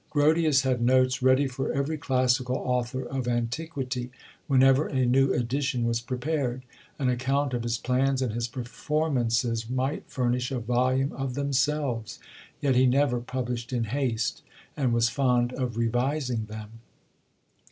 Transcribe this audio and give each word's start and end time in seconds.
Grotius 0.09 0.63
had 0.63 0.81
notes 0.81 1.21
ready 1.21 1.45
for 1.45 1.71
every 1.71 1.95
classical 1.95 2.55
author 2.55 3.03
of 3.05 3.27
antiquity, 3.27 4.09
whenever 4.47 4.87
a 4.87 5.05
new 5.05 5.31
edition 5.31 5.85
was 5.85 6.01
prepared; 6.01 6.63
an 6.97 7.07
account 7.07 7.53
of 7.53 7.61
his 7.61 7.77
plans 7.77 8.19
and 8.23 8.33
his 8.33 8.47
performances 8.47 9.69
might 9.69 10.09
furnish 10.09 10.49
a 10.49 10.57
volume 10.57 11.11
of 11.13 11.35
themselves; 11.35 12.17
yet 12.61 12.75
he 12.75 12.87
never 12.87 13.19
published 13.19 13.71
in 13.71 13.83
haste, 13.83 14.41
and 14.75 14.91
was 14.91 15.07
fond 15.07 15.53
of 15.53 15.77
revising 15.77 16.45
them. 16.45 16.79